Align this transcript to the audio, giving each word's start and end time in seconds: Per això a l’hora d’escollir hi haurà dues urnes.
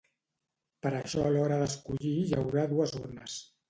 Per 0.85 0.93
això 1.01 1.27
a 1.27 1.35
l’hora 1.37 1.61
d’escollir 1.61 2.17
hi 2.25 2.29
haurà 2.43 2.69
dues 2.77 3.01
urnes. 3.07 3.43